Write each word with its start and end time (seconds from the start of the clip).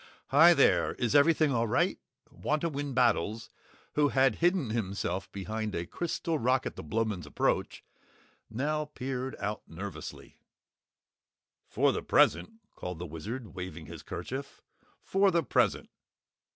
"Hi, 0.29 0.55
there 0.55 0.95
is 0.95 1.13
everything 1.13 1.51
all 1.51 1.67
right?" 1.67 1.99
Wantowin 2.31 2.95
Battles, 2.95 3.51
who 3.93 4.09
had 4.09 4.37
hidden 4.37 4.71
himself 4.71 5.31
behind 5.31 5.75
a 5.75 5.85
crystal 5.85 6.39
rock 6.39 6.65
at 6.65 6.75
the 6.75 6.83
Blowmens' 6.83 7.27
approach, 7.27 7.83
now 8.49 8.85
peered 8.85 9.35
out 9.39 9.61
nervously. 9.67 10.39
"For 11.67 11.91
the 11.91 12.01
present," 12.01 12.53
called 12.75 12.97
the 12.97 13.05
Wizard, 13.05 13.53
waving 13.53 13.85
his 13.85 14.01
kerchief, 14.01 14.63
"for 15.03 15.29
the 15.29 15.43
present. 15.43 15.91